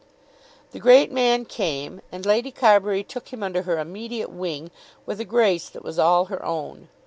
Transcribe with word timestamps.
The 0.71 0.79
great 0.79 1.11
man 1.11 1.45
came, 1.45 2.01
and 2.11 2.25
Lady 2.25 2.49
Carbury 2.49 3.03
took 3.03 3.27
him 3.31 3.43
under 3.43 3.61
her 3.61 3.77
immediate 3.77 4.31
wing 4.31 4.71
with 5.05 5.19
a 5.21 5.25
grace 5.25 5.69
that 5.69 5.83
was 5.83 5.99
all 5.99 6.25
her 6.25 6.43
own. 6.43 6.89